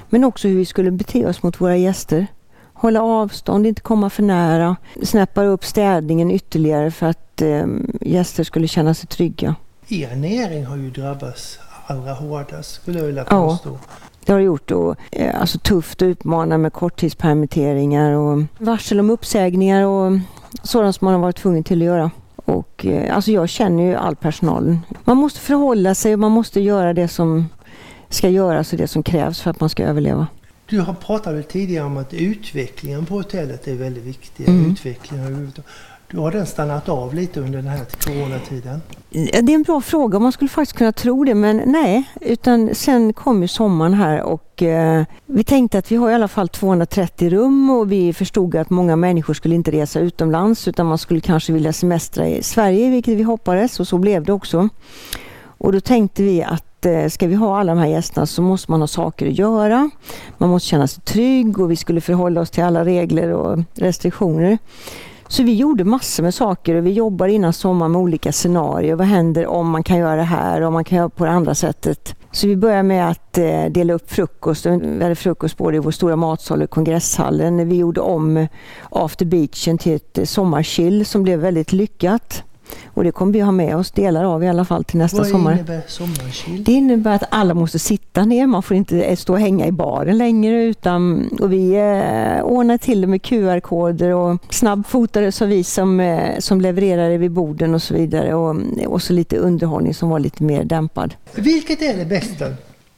Men 0.10 0.24
också 0.24 0.48
hur 0.48 0.56
vi 0.56 0.66
skulle 0.66 0.92
bete 0.92 1.26
oss 1.26 1.44
mot 1.44 1.62
våra 1.62 1.78
gäster. 1.78 2.28
Hålla 2.74 3.04
avstånd, 3.04 3.68
inte 3.68 3.82
komma 3.82 4.10
för 4.10 4.24
nära. 4.24 4.76
Snäppa 5.04 5.44
upp 5.44 5.66
städningen 5.66 6.32
ytterligare 6.32 6.92
för 6.92 7.08
att 7.08 7.42
eh, 7.42 7.66
gäster 8.02 8.44
skulle 8.44 8.68
känna 8.68 8.94
sig 8.94 9.08
trygga. 9.08 9.56
Er 9.90 10.16
näring 10.16 10.66
har 10.66 10.78
ju 10.78 10.90
drabbats 10.90 11.60
allra 11.92 12.14
hårdast 12.14 12.74
skulle 12.74 13.00
jag 13.00 13.06
vilja 13.06 13.24
påstå. 13.24 13.70
Ja. 13.70 13.96
Det 14.26 14.32
har 14.32 14.40
det 14.40 14.46
gjort. 14.46 14.72
Och, 14.72 14.96
eh, 15.12 15.42
alltså 15.42 15.60
tufft 15.60 16.02
och 16.02 16.06
utmanande 16.06 16.58
med 16.58 16.74
korttidspermitteringar 16.74 18.12
och 18.12 18.44
varsel 18.58 19.00
om 19.00 19.10
uppsägningar 19.10 19.86
och 19.86 20.20
sådant 20.64 20.96
som 20.96 21.06
man 21.06 21.14
har 21.14 21.22
varit 21.22 21.38
tvungen 21.38 21.64
till 21.64 21.82
att 21.82 21.86
göra. 21.86 22.12
Och, 22.36 22.86
eh, 22.86 23.16
alltså 23.16 23.32
jag 23.32 23.50
känner 23.50 23.84
ju 23.84 23.96
all 23.96 24.16
personalen. 24.16 24.80
Man 25.04 25.18
måste 25.18 25.40
förhålla 25.40 25.96
sig 25.96 26.14
och 26.14 26.20
man 26.20 26.32
måste 26.32 26.62
göra 26.62 26.94
det 26.94 27.08
som 27.08 27.50
ska 28.10 28.30
göras 28.30 28.72
och 28.72 28.78
det 28.78 28.88
som 28.88 29.04
krävs 29.04 29.42
för 29.42 29.50
att 29.50 29.60
man 29.60 29.70
ska 29.70 29.84
överleva. 29.84 30.28
Du 30.66 30.80
har 30.80 30.94
pratat 30.94 31.50
tidigare 31.50 31.86
om 31.86 31.98
att 31.98 32.14
utvecklingen 32.14 33.06
på 33.06 33.14
hotellet 33.14 33.68
är 33.68 33.76
väldigt 33.76 34.04
viktig. 34.04 34.50
Mm. 34.50 34.72
Utvecklingen 34.72 35.54
du 36.12 36.20
har 36.20 36.32
den 36.32 36.46
stannat 36.46 36.90
av 36.90 37.14
lite 37.14 37.40
under 37.40 37.58
den 37.58 37.68
här 37.68 37.86
coronatiden? 38.06 38.82
Det 39.10 39.38
är 39.38 39.50
en 39.50 39.64
bra 39.64 39.82
fråga. 39.82 40.20
Man 40.20 40.32
skulle 40.32 40.50
faktiskt 40.50 40.78
kunna 40.78 40.92
tro 40.92 41.24
det, 41.24 41.36
men 41.36 41.62
nej. 41.66 42.04
Utan 42.22 42.76
sen 42.76 43.14
kom 43.14 43.42
ju 43.42 43.48
sommaren 43.48 43.94
här 43.94 44.22
och 44.22 44.64
eh, 44.64 45.04
vi 45.26 45.44
tänkte 45.44 45.78
att 45.78 45.92
vi 45.92 45.96
har 45.96 46.12
i 46.12 46.14
alla 46.14 46.28
fall 46.28 46.48
230 46.48 47.30
rum 47.30 47.70
och 47.70 47.92
vi 47.92 48.14
förstod 48.14 48.56
att 48.56 48.70
många 48.70 48.96
människor 48.96 49.34
skulle 49.34 49.56
inte 49.56 49.72
resa 49.72 50.00
utomlands 50.00 50.68
utan 50.68 50.86
man 50.86 50.98
skulle 50.98 51.22
kanske 51.22 51.54
vilja 51.54 51.74
semestra 51.74 52.28
i 52.28 52.44
Sverige, 52.44 52.90
vilket 52.90 53.18
vi 53.18 53.24
hoppades 53.24 53.80
och 53.80 53.88
så 53.88 53.98
blev 53.98 54.24
det 54.24 54.34
också. 54.34 54.70
Och 55.44 55.72
då 55.72 55.80
tänkte 55.80 56.24
vi 56.24 56.44
att 56.44 56.86
eh, 56.86 57.08
ska 57.08 57.28
vi 57.28 57.36
ha 57.36 57.60
alla 57.60 57.76
de 57.76 57.80
här 57.80 57.88
gästerna 57.88 58.26
så 58.26 58.42
måste 58.42 58.72
man 58.72 58.80
ha 58.80 58.88
saker 58.88 59.28
att 59.28 59.38
göra. 59.38 59.90
Man 60.38 60.50
måste 60.50 60.70
känna 60.70 60.88
sig 60.88 61.04
trygg 61.04 61.60
och 61.60 61.72
vi 61.72 61.76
skulle 61.76 62.02
förhålla 62.02 62.42
oss 62.42 62.50
till 62.50 62.64
alla 62.64 62.86
regler 62.86 63.34
och 63.34 63.60
restriktioner. 63.76 64.58
Så 65.32 65.44
vi 65.44 65.56
gjorde 65.56 65.84
massor 65.84 66.24
med 66.24 66.34
saker 66.34 66.76
och 66.76 66.86
vi 66.86 66.92
jobbar 66.92 67.28
innan 67.28 67.54
sommaren 67.54 67.92
med 67.92 68.02
olika 68.02 68.32
scenarier. 68.32 68.96
Vad 68.96 69.08
händer 69.08 69.48
om 69.48 69.70
man 69.70 69.84
kan 69.84 69.98
göra 69.98 70.16
det 70.16 70.24
här 70.24 70.62
och 70.62 70.68
om 70.68 70.74
man 70.74 70.84
kan 70.84 70.98
göra 70.98 71.10
på 71.10 71.26
det 71.26 71.32
andra 71.32 71.56
sättet? 71.56 72.16
Så 72.32 72.48
vi 72.48 72.56
började 72.56 72.84
med 72.84 73.10
att 73.10 73.38
eh, 73.38 73.66
dela 73.66 73.94
upp 73.94 74.12
frukost. 74.12 74.66
Vi 74.66 75.04
hade 75.04 75.16
frukost 75.16 75.58
både 75.58 75.78
i 75.78 75.80
vår 75.80 75.92
stora 75.92 76.16
matsal 76.16 76.62
och 76.62 76.70
kongresshallen. 76.70 77.70
Vi 77.70 77.76
gjorde 77.76 78.02
om 78.02 78.48
After 78.90 79.26
Beachen 79.26 79.78
till 79.78 79.96
ett 79.96 80.18
eh, 80.18 80.26
sommarchill 80.26 81.06
som 81.06 81.24
blev 81.24 81.40
väldigt 81.40 81.74
lyckat. 81.74 82.44
Och 82.86 83.04
det 83.04 83.12
kommer 83.12 83.34
vi 83.34 83.40
ha 83.40 83.52
med 83.52 83.76
oss 83.76 83.92
delar 83.92 84.24
av 84.24 84.44
i 84.44 84.48
alla 84.48 84.66
fall 84.66 84.84
till 84.84 84.98
nästa 84.98 85.18
Vad 85.18 85.28
sommar. 85.28 85.52
Vad 85.52 85.54
innebär 85.54 85.82
sommarchill? 85.88 86.64
Det 86.64 86.72
innebär 86.72 87.16
att 87.16 87.24
alla 87.30 87.54
måste 87.54 87.80
sitta 87.80 88.26
ner. 88.26 88.48
Man 88.48 88.64
får 88.64 88.78
inte 88.78 89.16
stå 89.16 89.34
och 89.34 89.40
hänga 89.40 89.68
i 89.68 89.72
baren 89.72 90.18
längre. 90.18 90.64
Utan, 90.64 91.28
och 91.42 91.54
vi 91.54 91.74
eh, 91.76 92.44
ordnar 92.44 92.78
till 92.78 93.02
det 93.02 93.08
med 93.08 93.22
QR-koder 93.22 94.10
och 94.10 94.42
snabbfotade 94.50 95.32
så 95.32 95.46
vi 95.46 95.64
som, 95.64 96.00
eh, 96.00 96.40
som 96.40 96.62
levererar 96.62 97.18
vid 97.18 97.32
borden 97.32 97.76
och 97.76 97.82
så 97.82 97.94
vidare. 97.94 98.34
Och, 98.34 98.56
och 98.86 99.02
så 99.02 99.14
lite 99.14 99.38
underhållning 99.38 99.94
som 99.94 100.10
var 100.10 100.20
lite 100.20 100.44
mer 100.44 100.64
dämpad. 100.64 101.16
Vilket 101.36 101.82
är 101.82 101.98
det 101.98 102.06
bästa 102.06 102.46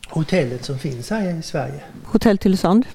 hotellet 0.09 0.65
som 0.65 0.79
finns 0.79 1.09
här 1.09 1.39
i 1.39 1.41
Sverige? 1.41 1.79
Hotell 2.03 2.37
Tylösand. 2.37 2.85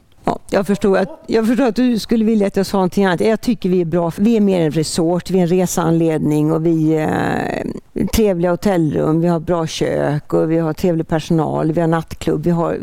Ja, 0.51 0.59
jag, 0.59 0.67
förstår 0.67 0.99
att, 0.99 1.25
jag 1.27 1.47
förstår 1.47 1.65
att 1.65 1.77
du 1.77 1.99
skulle 1.99 2.25
vilja 2.25 2.47
att 2.47 2.57
jag 2.57 2.67
sa 2.67 2.77
någonting 2.77 3.05
annat. 3.05 3.21
Jag 3.21 3.41
tycker 3.41 3.69
vi 3.69 3.81
är 3.81 3.85
bra. 3.85 4.13
Vi 4.19 4.37
är 4.37 4.41
mer 4.41 4.61
en 4.61 4.71
resort, 4.71 5.31
vi 5.31 5.39
är 5.39 5.43
en 5.43 5.49
reseanledning 5.49 6.53
och 6.53 6.67
vi 6.67 6.95
är 6.95 7.65
eh, 7.95 8.07
trevliga 8.07 8.51
hotellrum, 8.51 9.21
vi 9.21 9.29
har 9.29 9.41
bra 9.41 9.67
kök 9.67 10.33
och 10.33 10.51
vi 10.51 10.59
har 10.59 10.73
trevlig 10.73 11.09
personal, 11.09 11.73
vi 11.73 11.81
har 11.81 11.89
nattklubb, 11.89 12.45
vi 12.45 12.51
har, 12.51 12.79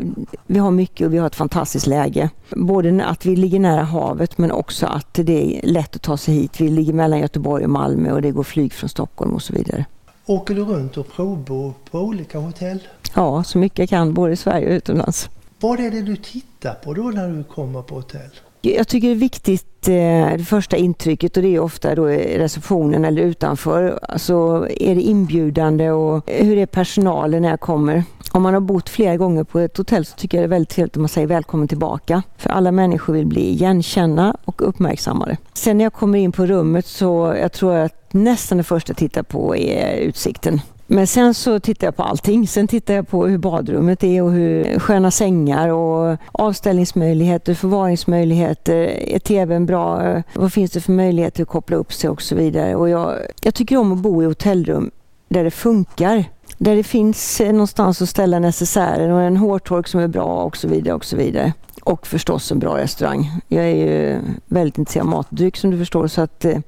vi 0.46 0.58
har 0.58 0.70
mycket 0.70 1.06
och 1.06 1.14
vi 1.14 1.18
har 1.18 1.26
ett 1.26 1.34
fantastiskt 1.34 1.86
läge. 1.86 2.30
Både 2.50 3.04
att 3.04 3.26
vi 3.26 3.36
ligger 3.36 3.60
nära 3.60 3.82
havet 3.82 4.38
men 4.38 4.52
också 4.52 4.86
att 4.86 5.14
det 5.14 5.58
är 5.58 5.66
lätt 5.66 5.96
att 5.96 6.02
ta 6.02 6.16
sig 6.16 6.34
hit. 6.34 6.60
Vi 6.60 6.68
ligger 6.68 6.92
mellan 6.92 7.18
Göteborg 7.18 7.64
och 7.64 7.70
Malmö 7.70 8.12
och 8.12 8.22
det 8.22 8.30
går 8.30 8.42
flyg 8.42 8.72
från 8.72 8.88
Stockholm 8.88 9.34
och 9.34 9.42
så 9.42 9.52
vidare. 9.52 9.84
Åker 10.26 10.54
du 10.54 10.64
runt 10.64 10.96
och 10.96 11.12
provbor 11.12 11.74
på 11.90 11.98
olika 11.98 12.38
hotell? 12.38 12.78
Ja, 13.14 13.44
så 13.44 13.58
mycket 13.58 13.78
jag 13.78 13.88
kan 13.88 14.14
både 14.14 14.32
i 14.32 14.36
Sverige 14.36 14.66
och 14.66 14.72
utomlands. 14.72 15.30
Vad 15.60 15.80
är 15.80 15.90
det 15.90 16.02
du 16.02 16.16
tittar 16.16 16.74
på 16.74 16.94
då 16.94 17.02
när 17.02 17.28
du 17.28 17.44
kommer 17.44 17.82
på 17.82 17.94
hotell? 17.94 18.30
Jag 18.60 18.88
tycker 18.88 19.08
det 19.08 19.14
är 19.14 19.18
viktigt, 19.18 19.88
eh, 19.88 20.38
det 20.38 20.44
första 20.48 20.76
intrycket 20.76 21.36
och 21.36 21.42
det 21.42 21.54
är 21.56 21.60
ofta 21.60 21.94
då 21.94 22.10
i 22.10 22.38
receptionen 22.38 23.04
eller 23.04 23.22
utanför. 23.22 23.98
Alltså 24.02 24.66
är 24.70 24.94
det 24.94 25.00
inbjudande 25.00 25.90
och 25.90 26.30
hur 26.30 26.58
är 26.58 26.66
personalen 26.66 27.42
när 27.42 27.48
jag 27.48 27.60
kommer? 27.60 28.04
Om 28.32 28.42
man 28.42 28.54
har 28.54 28.60
bott 28.60 28.88
flera 28.88 29.16
gånger 29.16 29.44
på 29.44 29.58
ett 29.58 29.76
hotell 29.76 30.06
så 30.06 30.16
tycker 30.16 30.38
jag 30.38 30.42
det 30.42 30.46
är 30.46 30.56
väldigt 30.56 30.68
trevligt 30.68 30.96
om 30.96 31.02
man 31.02 31.08
säger 31.08 31.26
välkommen 31.26 31.68
tillbaka. 31.68 32.22
För 32.36 32.50
alla 32.50 32.72
människor 32.72 33.12
vill 33.12 33.26
bli 33.26 33.48
igenkända 33.50 34.36
och 34.44 34.68
uppmärksammade. 34.68 35.36
Sen 35.52 35.78
när 35.78 35.84
jag 35.84 35.92
kommer 35.92 36.18
in 36.18 36.32
på 36.32 36.46
rummet 36.46 36.86
så 36.86 37.34
jag 37.40 37.52
tror 37.52 37.74
att 37.74 38.12
nästan 38.12 38.58
det 38.58 38.64
första 38.64 38.90
jag 38.90 38.96
tittar 38.96 39.22
på 39.22 39.56
är 39.56 39.96
utsikten. 39.96 40.60
Men 40.86 41.06
sen 41.06 41.34
så 41.34 41.60
tittar 41.60 41.86
jag 41.86 41.96
på 41.96 42.02
allting. 42.02 42.48
Sen 42.48 42.68
tittar 42.68 42.94
jag 42.94 43.08
på 43.08 43.26
hur 43.26 43.38
badrummet 43.38 44.04
är 44.04 44.22
och 44.22 44.32
hur 44.32 44.78
sköna 44.78 45.10
sängar 45.10 45.68
och 45.68 46.16
avställningsmöjligheter, 46.32 47.54
förvaringsmöjligheter. 47.54 48.74
Är 49.14 49.18
tvn 49.18 49.66
bra? 49.66 50.22
Vad 50.34 50.52
finns 50.52 50.70
det 50.70 50.80
för 50.80 50.92
möjligheter 50.92 51.42
att 51.42 51.48
koppla 51.48 51.76
upp 51.76 51.92
sig 51.92 52.10
och 52.10 52.22
så 52.22 52.34
vidare. 52.34 52.74
Och 52.76 52.88
jag, 52.88 53.14
jag 53.40 53.54
tycker 53.54 53.76
om 53.76 53.92
att 53.92 53.98
bo 53.98 54.22
i 54.22 54.26
hotellrum 54.26 54.90
där 55.28 55.44
det 55.44 55.50
funkar. 55.50 56.24
Där 56.58 56.76
det 56.76 56.82
finns 56.82 57.40
någonstans 57.40 58.02
att 58.02 58.08
ställa 58.08 58.38
necessären 58.38 59.12
och 59.12 59.22
en 59.22 59.36
hårtork 59.36 59.88
som 59.88 60.00
är 60.00 60.08
bra 60.08 60.42
och 60.42 60.56
så 60.56 60.68
vidare. 60.68 60.94
och 60.94 61.04
så 61.04 61.16
vidare. 61.16 61.52
Och 61.86 62.06
förstås 62.06 62.52
en 62.52 62.58
bra 62.58 62.76
restaurang. 62.76 63.30
Jag 63.48 63.64
är 63.64 63.74
ju 63.74 64.20
väldigt 64.46 64.78
intresserad 64.78 65.06
av 65.06 65.10
matdryck 65.10 65.56
som 65.56 65.70
du 65.70 65.78
förstår 65.78 66.06
så 66.06 66.20
att 66.20 66.44
eh, 66.44 66.58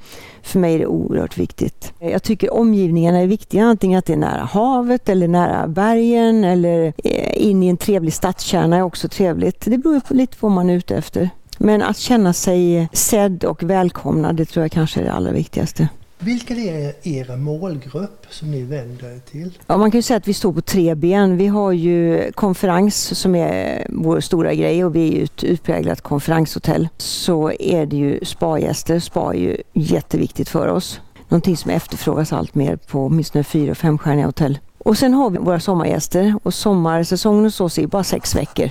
för 0.42 0.58
mig 0.58 0.74
är 0.74 0.78
det 0.78 0.86
oerhört 0.86 1.38
viktigt. 1.38 1.92
Jag 1.98 2.22
tycker 2.22 2.54
omgivningarna 2.54 3.18
är 3.18 3.26
viktiga, 3.26 3.64
antingen 3.64 3.98
att 3.98 4.06
det 4.06 4.12
är 4.12 4.16
nära 4.16 4.44
havet 4.44 5.08
eller 5.08 5.28
nära 5.28 5.68
bergen 5.68 6.44
eller 6.44 6.92
eh, 7.04 7.48
in 7.48 7.62
i 7.62 7.68
en 7.68 7.76
trevlig 7.76 8.12
stadskärna 8.12 8.76
är 8.76 8.82
också 8.82 9.08
trevligt. 9.08 9.60
Det 9.64 9.78
beror 9.78 10.00
på 10.00 10.14
lite 10.14 10.36
på 10.36 10.46
vad 10.46 10.54
man 10.54 10.70
är 10.70 10.74
ute 10.74 10.96
efter. 10.96 11.30
Men 11.58 11.82
att 11.82 11.98
känna 11.98 12.32
sig 12.32 12.88
sedd 12.92 13.44
och 13.44 13.62
välkomnad, 13.62 14.36
det 14.36 14.44
tror 14.44 14.64
jag 14.64 14.72
kanske 14.72 15.00
är 15.00 15.04
det 15.04 15.12
allra 15.12 15.32
viktigaste. 15.32 15.88
Vilken 16.20 16.58
är 16.58 16.94
er 17.02 17.36
målgrupp 17.36 18.26
som 18.30 18.50
ni 18.50 18.62
vänder 18.62 19.06
er 19.06 19.20
till? 19.30 19.58
Ja, 19.66 19.76
man 19.76 19.90
kan 19.90 19.98
ju 19.98 20.02
säga 20.02 20.16
att 20.16 20.28
vi 20.28 20.34
står 20.34 20.52
på 20.52 20.60
tre 20.60 20.94
ben. 20.94 21.36
Vi 21.36 21.46
har 21.46 21.72
ju 21.72 22.32
konferens 22.32 23.18
som 23.18 23.34
är 23.34 23.86
vår 23.88 24.20
stora 24.20 24.54
grej 24.54 24.84
och 24.84 24.96
vi 24.96 25.08
är 25.08 25.12
ju 25.12 25.24
ett 25.24 25.44
utpräglat 25.44 26.00
konferenshotell. 26.00 26.88
Så 26.96 27.52
är 27.52 27.86
det 27.86 27.96
ju 27.96 28.24
spagäster. 28.24 29.00
Spa 29.00 29.34
är 29.34 29.38
ju 29.38 29.56
jätteviktigt 29.72 30.48
för 30.48 30.68
oss. 30.68 31.00
Någonting 31.28 31.56
som 31.56 31.70
efterfrågas 31.70 32.32
allt 32.32 32.54
mer 32.54 32.76
på 32.76 33.06
åtminstone 33.06 33.44
fyra 33.44 33.70
och 33.70 33.78
femstjärniga 33.78 34.26
hotell. 34.26 34.58
Och 34.78 34.98
sen 34.98 35.14
har 35.14 35.30
vi 35.30 35.38
våra 35.38 35.60
sommargäster 35.60 36.34
och 36.42 36.54
sommarsäsongen 36.54 37.44
hos 37.44 37.60
oss 37.60 37.78
är 37.78 37.86
bara 37.86 38.04
sex 38.04 38.36
veckor. 38.36 38.70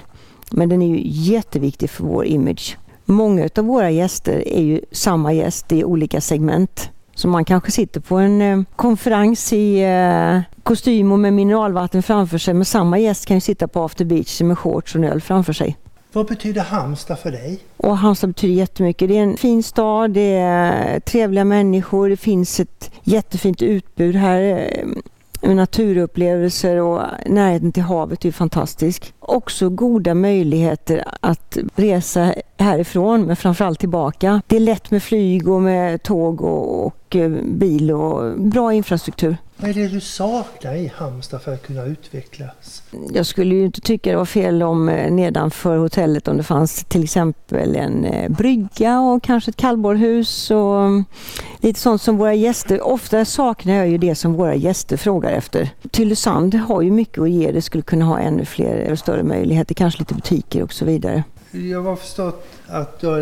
Men 0.51 0.69
den 0.69 0.81
är 0.81 0.87
ju 0.87 1.01
jätteviktig 1.03 1.89
för 1.89 2.03
vår 2.03 2.25
image. 2.25 2.77
Många 3.05 3.49
av 3.57 3.65
våra 3.65 3.91
gäster 3.91 4.47
är 4.47 4.61
ju 4.61 4.81
samma 4.91 5.33
gäst 5.33 5.71
i 5.71 5.83
olika 5.83 6.21
segment. 6.21 6.89
Så 7.17 7.27
man 7.27 7.45
kanske 7.45 7.71
sitter 7.71 7.99
på 7.99 8.17
en 8.17 8.41
eh, 8.41 8.61
konferens 8.75 9.53
i 9.53 9.83
eh, 9.83 10.39
kostym 10.63 11.11
och 11.11 11.19
med 11.19 11.33
mineralvatten 11.33 12.03
framför 12.03 12.37
sig 12.37 12.53
men 12.53 12.65
samma 12.65 12.99
gäst 12.99 13.25
kan 13.25 13.37
ju 13.37 13.41
sitta 13.41 13.67
på 13.67 13.83
After 13.83 14.05
Beach 14.05 14.41
med 14.41 14.57
shorts 14.57 14.95
och 14.95 15.03
en 15.03 15.11
öl 15.11 15.21
framför 15.21 15.53
sig. 15.53 15.77
Vad 16.13 16.25
betyder 16.25 16.61
Halmstad 16.61 17.19
för 17.19 17.31
dig? 17.31 17.59
Och 17.77 17.97
Halmstad 17.97 18.29
betyder 18.29 18.53
jättemycket. 18.53 19.09
Det 19.09 19.17
är 19.17 19.23
en 19.23 19.37
fin 19.37 19.63
stad, 19.63 20.11
det 20.11 20.35
är 20.35 20.99
trevliga 20.99 21.45
människor, 21.45 22.09
det 22.09 22.17
finns 22.17 22.59
ett 22.59 22.91
jättefint 23.03 23.61
utbud 23.61 24.15
här 24.15 24.69
med 25.41 25.55
naturupplevelser 25.55 26.77
och 26.77 27.01
närheten 27.25 27.71
till 27.71 27.83
havet 27.83 28.25
är 28.25 28.31
fantastisk. 28.31 29.13
Också 29.19 29.69
goda 29.69 30.13
möjligheter 30.13 31.03
att 31.19 31.57
resa 31.75 32.33
härifrån 32.61 33.25
men 33.25 33.35
framförallt 33.35 33.79
tillbaka. 33.79 34.41
Det 34.47 34.55
är 34.55 34.59
lätt 34.59 34.91
med 34.91 35.03
flyg 35.03 35.47
och 35.47 35.61
med 35.61 36.03
tåg 36.03 36.41
och, 36.41 36.85
och 36.85 37.15
eh, 37.15 37.29
bil 37.43 37.91
och 37.91 38.39
bra 38.39 38.73
infrastruktur. 38.73 39.37
Vad 39.59 39.69
är 39.69 39.73
det 39.73 39.87
du 39.87 39.99
saknar 39.99 40.73
i 40.73 40.91
Halmstad 40.95 41.41
för 41.41 41.53
att 41.53 41.67
kunna 41.67 41.83
utvecklas? 41.83 42.83
Jag 43.13 43.25
skulle 43.25 43.55
ju 43.55 43.65
inte 43.65 43.81
tycka 43.81 44.11
det 44.11 44.17
var 44.17 44.25
fel 44.25 44.63
om 44.63 44.89
eh, 44.89 45.11
nedanför 45.11 45.77
hotellet 45.77 46.27
om 46.27 46.37
det 46.37 46.43
fanns 46.43 46.83
till 46.83 47.03
exempel 47.03 47.75
en 47.75 48.05
eh, 48.05 48.29
brygga 48.29 48.99
och 48.99 49.23
kanske 49.23 49.51
ett 49.51 49.57
kallborrhus 49.57 50.51
och 50.51 50.79
mm, 50.79 51.05
lite 51.59 51.79
sånt 51.79 52.01
som 52.01 52.17
våra 52.17 52.33
gäster. 52.33 52.81
Ofta 52.87 53.25
saknar 53.25 53.73
jag 53.73 53.87
ju 53.87 53.97
det 53.97 54.15
som 54.15 54.33
våra 54.33 54.55
gäster 54.55 54.97
frågar 54.97 55.31
efter. 55.31 55.69
Tylösand 55.91 56.53
har 56.55 56.81
ju 56.81 56.91
mycket 56.91 57.21
att 57.21 57.29
ge. 57.29 57.51
Det 57.51 57.61
skulle 57.61 57.83
kunna 57.83 58.05
ha 58.05 58.19
ännu 58.19 58.45
fler 58.45 58.91
och 58.91 58.99
större 58.99 59.23
möjligheter, 59.23 59.75
kanske 59.75 59.99
lite 59.99 60.13
butiker 60.13 60.63
och 60.63 60.73
så 60.73 60.85
vidare. 60.85 61.23
Jag 61.57 61.83
har 61.83 61.95
förstått 61.95 62.47
att 62.67 62.99
du 62.99 63.07
har 63.07 63.19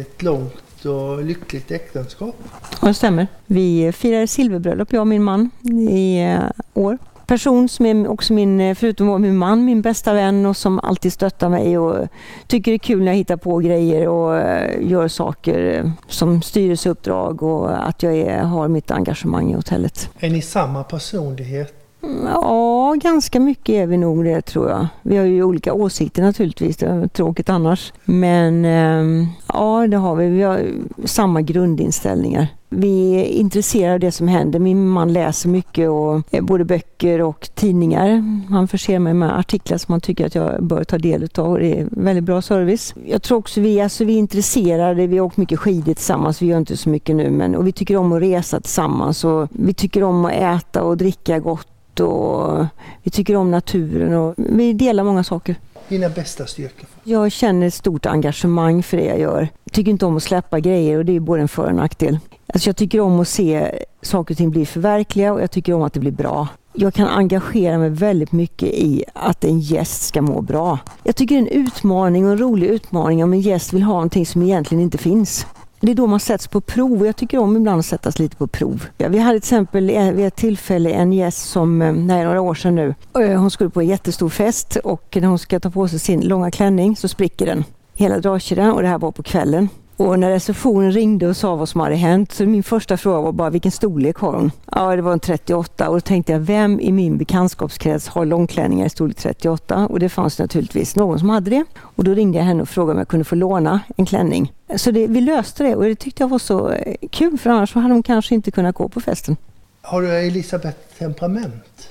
ett 0.00 0.22
långt 0.22 0.84
och 0.84 1.24
lyckligt 1.24 1.70
äktenskap. 1.70 2.34
Ja, 2.80 2.88
det 2.88 2.94
stämmer. 2.94 3.26
Vi 3.46 3.92
firar 3.92 4.26
silverbröllop, 4.26 4.92
jag 4.92 5.00
och 5.00 5.06
min 5.06 5.22
man, 5.22 5.50
i 5.90 6.22
eh, 6.22 6.40
år. 6.74 6.98
Person 7.26 7.68
som 7.68 7.86
är 7.86 8.08
också 8.08 8.32
min, 8.32 8.60
eh, 8.60 8.74
förutom 8.74 9.10
att 9.10 9.20
min 9.20 9.36
man, 9.36 9.64
min 9.64 9.82
bästa 9.82 10.14
vän 10.14 10.46
och 10.46 10.56
som 10.56 10.78
alltid 10.78 11.12
stöttar 11.12 11.48
mig 11.48 11.78
och 11.78 12.08
tycker 12.46 12.70
det 12.70 12.76
är 12.76 12.78
kul 12.78 12.98
när 12.98 13.06
jag 13.06 13.16
hittar 13.16 13.36
på 13.36 13.58
grejer 13.58 14.08
och 14.08 14.36
eh, 14.36 14.90
gör 14.90 15.08
saker 15.08 15.92
som 16.08 16.42
styrelseuppdrag 16.42 17.42
och 17.42 17.88
att 17.88 18.02
jag 18.02 18.16
är, 18.16 18.42
har 18.42 18.68
mitt 18.68 18.90
engagemang 18.90 19.50
i 19.50 19.54
hotellet. 19.54 20.08
Är 20.18 20.30
ni 20.30 20.42
samma 20.42 20.84
personlighet? 20.84 21.81
Ja, 22.24 22.94
ganska 23.02 23.40
mycket 23.40 23.74
är 23.74 23.86
vi 23.86 23.96
nog 23.96 24.24
det 24.24 24.42
tror 24.42 24.70
jag. 24.70 24.86
Vi 25.02 25.16
har 25.16 25.24
ju 25.24 25.42
olika 25.42 25.72
åsikter 25.72 26.22
naturligtvis, 26.22 26.76
det 26.76 26.86
är 26.86 27.06
tråkigt 27.06 27.48
annars. 27.48 27.92
Men 28.04 28.64
ehm, 28.64 29.26
ja, 29.48 29.86
det 29.86 29.96
har 29.96 30.16
vi. 30.16 30.28
Vi 30.28 30.42
har 30.42 30.66
samma 31.04 31.42
grundinställningar. 31.42 32.48
Vi 32.68 33.14
är 33.14 33.24
intresserade 33.24 33.94
av 33.94 34.00
det 34.00 34.12
som 34.12 34.28
händer. 34.28 34.58
Min 34.58 34.88
man 34.88 35.12
läser 35.12 35.48
mycket, 35.48 35.90
och, 35.90 36.22
både 36.42 36.64
böcker 36.64 37.22
och 37.22 37.48
tidningar. 37.54 38.24
Han 38.50 38.68
förser 38.68 38.98
mig 38.98 39.14
med 39.14 39.38
artiklar 39.38 39.78
som 39.78 39.92
han 39.92 40.00
tycker 40.00 40.26
att 40.26 40.34
jag 40.34 40.64
bör 40.64 40.84
ta 40.84 40.98
del 40.98 41.28
av. 41.38 41.58
Det 41.58 41.80
är 41.80 41.88
väldigt 41.90 42.24
bra 42.24 42.42
service. 42.42 42.94
Jag 43.06 43.22
tror 43.22 43.38
också 43.38 43.60
vi, 43.60 43.80
alltså, 43.80 44.04
vi 44.04 44.14
är 44.14 44.18
intresserade. 44.18 45.06
Vi 45.06 45.18
har 45.18 45.26
åkt 45.26 45.36
mycket 45.36 45.58
skidor 45.58 45.94
tillsammans. 45.94 46.42
Vi 46.42 46.46
gör 46.46 46.58
inte 46.58 46.76
så 46.76 46.88
mycket 46.88 47.16
nu, 47.16 47.30
men 47.30 47.54
och 47.54 47.66
vi 47.66 47.72
tycker 47.72 47.96
om 47.96 48.12
att 48.12 48.22
resa 48.22 48.60
tillsammans. 48.60 49.24
Och 49.24 49.48
vi 49.50 49.74
tycker 49.74 50.02
om 50.02 50.24
att 50.24 50.32
äta 50.32 50.82
och 50.82 50.96
dricka 50.96 51.38
gott 51.38 51.68
och 52.00 52.66
vi 53.02 53.10
tycker 53.10 53.36
om 53.36 53.50
naturen 53.50 54.14
och 54.14 54.34
vi 54.36 54.72
delar 54.72 55.04
många 55.04 55.24
saker. 55.24 55.56
Dina 55.88 56.08
bästa 56.08 56.46
styrkor? 56.46 56.88
Jag 57.04 57.32
känner 57.32 57.66
ett 57.66 57.74
stort 57.74 58.06
engagemang 58.06 58.82
för 58.82 58.96
det 58.96 59.04
jag 59.04 59.20
gör. 59.20 59.48
Jag 59.64 59.72
tycker 59.72 59.90
inte 59.90 60.06
om 60.06 60.16
att 60.16 60.22
släppa 60.22 60.60
grejer 60.60 60.98
och 60.98 61.04
det 61.04 61.16
är 61.16 61.20
både 61.20 61.42
en 61.42 61.48
för 61.48 61.66
och 61.66 61.74
nackdel. 61.74 62.18
Alltså 62.46 62.68
jag 62.68 62.76
tycker 62.76 63.00
om 63.00 63.20
att 63.20 63.28
se 63.28 63.70
saker 64.02 64.34
och 64.34 64.38
ting 64.38 64.50
bli 64.50 64.66
förverkliga 64.66 65.32
och 65.32 65.42
jag 65.42 65.50
tycker 65.50 65.72
om 65.72 65.82
att 65.82 65.92
det 65.92 66.00
blir 66.00 66.12
bra. 66.12 66.48
Jag 66.72 66.94
kan 66.94 67.08
engagera 67.08 67.78
mig 67.78 67.90
väldigt 67.90 68.32
mycket 68.32 68.68
i 68.68 69.04
att 69.12 69.44
en 69.44 69.60
gäst 69.60 70.02
ska 70.02 70.22
må 70.22 70.40
bra. 70.40 70.78
Jag 71.02 71.16
tycker 71.16 71.34
det 71.34 71.38
är 71.38 71.42
en 71.42 71.66
utmaning 71.66 72.26
och 72.26 72.32
en 72.32 72.38
rolig 72.38 72.66
utmaning 72.66 73.24
om 73.24 73.32
en 73.32 73.40
gäst 73.40 73.72
vill 73.72 73.82
ha 73.82 73.94
någonting 73.94 74.26
som 74.26 74.42
egentligen 74.42 74.82
inte 74.82 74.98
finns. 74.98 75.46
Det 75.84 75.90
är 75.90 75.94
då 75.94 76.06
man 76.06 76.20
sätts 76.20 76.48
på 76.48 76.60
prov 76.60 77.06
jag 77.06 77.16
tycker 77.16 77.38
om 77.38 77.56
ibland 77.56 77.78
att 77.78 77.86
sättas 77.86 78.18
lite 78.18 78.36
på 78.36 78.46
prov. 78.46 78.86
Ja, 78.98 79.08
vi 79.08 79.18
hade 79.18 79.40
till 79.40 79.46
exempel 79.46 79.90
eh, 79.90 80.12
vid 80.12 80.26
ett 80.26 80.36
tillfälle 80.36 80.90
en 80.90 81.12
gäst 81.12 81.50
som, 81.50 81.82
eh, 81.82 81.92
nej 81.92 82.24
några 82.24 82.40
år 82.40 82.54
sedan 82.54 82.74
nu, 82.74 82.94
eh, 83.20 83.40
hon 83.40 83.50
skulle 83.50 83.70
på 83.70 83.80
en 83.80 83.86
jättestor 83.86 84.28
fest 84.28 84.76
och 84.76 85.18
när 85.20 85.28
hon 85.28 85.38
ska 85.38 85.60
ta 85.60 85.70
på 85.70 85.88
sig 85.88 85.98
sin 85.98 86.20
långa 86.20 86.50
klänning 86.50 86.96
så 86.96 87.08
spricker 87.08 87.46
den. 87.46 87.64
Hela 87.94 88.18
dragkedjan 88.18 88.72
och 88.72 88.82
det 88.82 88.88
här 88.88 88.98
var 88.98 89.12
på 89.12 89.22
kvällen. 89.22 89.68
Och 90.02 90.18
när 90.18 90.30
receptionen 90.30 90.92
ringde 90.92 91.28
och 91.28 91.36
sa 91.36 91.56
vad 91.56 91.68
som 91.68 91.80
hade 91.80 91.94
hänt 91.94 92.32
så 92.32 92.46
min 92.46 92.62
första 92.62 92.96
fråga 92.96 93.20
var 93.20 93.32
bara 93.32 93.50
vilken 93.50 93.72
storlek 93.72 94.16
har 94.16 94.32
hon? 94.32 94.50
Ja, 94.72 94.96
det 94.96 95.02
var 95.02 95.12
en 95.12 95.20
38 95.20 95.88
och 95.88 95.96
då 95.96 96.00
tänkte 96.00 96.32
jag 96.32 96.40
vem 96.40 96.80
i 96.80 96.92
min 96.92 97.18
bekantskapskrets 97.18 98.08
har 98.08 98.24
långklänningar 98.24 98.86
i 98.86 98.90
storlek 98.90 99.16
38? 99.16 99.86
Och 99.86 100.00
det 100.00 100.08
fanns 100.08 100.38
naturligtvis 100.38 100.96
någon 100.96 101.18
som 101.18 101.30
hade 101.30 101.50
det. 101.50 101.64
Och 101.80 102.04
då 102.04 102.14
ringde 102.14 102.38
jag 102.38 102.44
henne 102.44 102.62
och 102.62 102.68
frågade 102.68 102.92
om 102.92 102.98
jag 102.98 103.08
kunde 103.08 103.24
få 103.24 103.34
låna 103.34 103.80
en 103.96 104.06
klänning. 104.06 104.52
Så 104.76 104.90
det, 104.90 105.06
vi 105.06 105.20
löste 105.20 105.64
det 105.64 105.76
och 105.76 105.84
det 105.84 105.94
tyckte 105.94 106.22
jag 106.22 106.28
var 106.28 106.38
så 106.38 106.70
eh, 106.70 106.94
kul 107.10 107.38
för 107.38 107.50
annars 107.50 107.74
hade 107.74 107.94
hon 107.94 108.02
kanske 108.02 108.34
inte 108.34 108.50
kunnat 108.50 108.74
gå 108.74 108.88
på 108.88 109.00
festen. 109.00 109.36
Har 109.82 110.02
du 110.02 110.10
Elisabeth 110.10 110.78
temperament? 110.98 111.88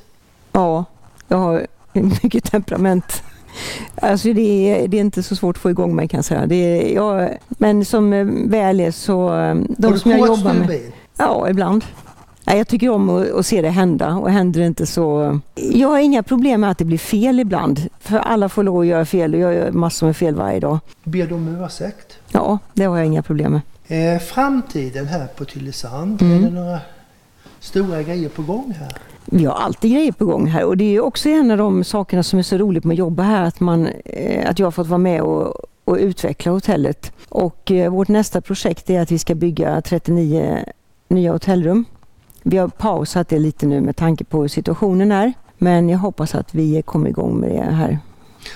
Ja, 0.52 0.86
jag 1.28 1.38
har 1.38 1.68
mycket 2.24 2.52
temperament. 2.52 3.24
Alltså 4.02 4.34
det 4.34 4.42
är, 4.42 4.88
det 4.88 4.98
är 4.98 5.02
inte 5.02 5.24
så 5.24 5.36
svårt 5.36 5.58
att 5.58 5.62
få 5.62 5.70
igång 5.70 5.96
mig 5.96 6.08
kan 6.08 6.18
jag 6.18 6.26
säga. 6.26 6.46
Det 6.46 6.56
är, 6.56 6.96
jag, 6.96 7.38
men 7.50 7.86
som 7.86 8.14
eh, 8.14 8.26
väl 8.50 8.80
är 8.80 8.92
så... 8.92 9.36
Eh, 9.36 9.56
de 9.56 9.88
Har 9.88 9.94
du 9.94 10.00
som 10.00 10.12
jag 10.12 10.28
jobbar 10.28 10.54
med... 10.54 10.68
Bil? 10.68 10.92
Ja, 11.18 11.50
ibland. 11.50 11.86
Jag 12.46 12.68
tycker 12.68 12.90
om 12.90 13.10
att, 13.10 13.32
att, 13.32 13.46
se 13.46 13.62
det 13.62 13.70
hända 13.70 14.14
och 14.14 14.32
händer 14.32 14.60
det 14.60 14.68
inte 14.68 14.86
så... 14.86 15.40
Jag 15.56 15.88
har 15.88 16.00
inga 16.00 16.24
problem 16.24 16.62
med 16.62 16.72
att 16.72 16.78
det 16.78 16.86
blir 16.86 16.98
fel 16.98 17.40
ibland. 17.40 17.90
För 18.00 18.18
alla 18.18 18.50
får 18.50 18.64
lov 18.64 18.80
att 18.80 18.88
göra 18.88 19.06
fel 19.06 19.34
och 19.34 19.40
jag 19.40 19.54
gör 19.54 19.72
massor 19.72 20.08
med 20.08 20.18
fel 20.18 20.36
varje 20.36 20.60
dag. 20.60 20.80
Ber 21.04 21.28
du 21.28 21.36
om 21.36 21.64
ursäkt? 21.66 22.18
Ja, 22.32 22.60
det 22.74 22.84
har 22.84 22.98
jag 22.98 23.06
inga 23.06 23.24
problem 23.24 23.52
med. 23.88 24.16
Eh, 24.16 24.20
framtiden 24.20 25.08
här 25.08 25.28
på 25.28 25.46
Tylösand, 25.46 26.22
mm. 26.22 26.38
är 26.38 26.50
det 26.50 26.56
några 26.56 26.80
stora 27.60 28.04
grejer 28.04 28.30
på 28.30 28.42
gång 28.42 28.74
här? 28.80 28.98
Vi 29.26 29.46
har 29.46 29.54
alltid 29.54 29.92
grejer 29.92 30.12
på 30.12 30.26
gång 30.26 30.48
här 30.48 30.66
och 30.66 30.78
det 30.78 30.96
är 30.96 31.02
också 31.02 31.30
en 31.30 31.52
av 31.52 31.58
de 31.58 31.84
sakerna 31.84 32.24
som 32.24 32.40
är 32.40 32.44
så 32.44 32.58
roligt 32.58 32.84
med 32.84 32.94
att 32.94 33.00
jobba 33.00 33.24
här 33.24 33.44
att, 33.44 33.60
man, 33.60 33.88
eh, 34.06 34.50
att 34.50 34.60
jag 34.60 34.66
har 34.66 34.72
fått 34.72 34.88
vara 34.88 34.98
med 34.98 35.22
och, 35.22 35.56
och 35.86 35.98
utveckla 35.98 36.52
hotellet. 36.52 37.14
Och 37.30 37.72
eh, 37.72 37.92
vårt 37.92 38.08
nästa 38.08 38.42
projekt 38.42 38.90
är 38.90 39.02
att 39.02 39.12
vi 39.12 39.20
ska 39.20 39.36
bygga 39.36 39.82
39 39.82 40.66
nya 41.08 41.32
hotellrum. 41.32 41.86
Vi 42.44 42.58
har 42.58 42.68
pausat 42.68 43.30
det 43.30 43.40
lite 43.40 43.66
nu 43.66 43.82
med 43.82 43.96
tanke 43.96 44.24
på 44.24 44.42
hur 44.42 44.48
situationen 44.48 45.12
är. 45.12 45.34
Men 45.58 45.90
jag 45.90 46.00
hoppas 46.00 46.36
att 46.36 46.56
vi 46.56 46.82
kommer 46.82 47.10
igång 47.10 47.40
med 47.40 47.50
det 47.50 47.76
här 47.76 48.00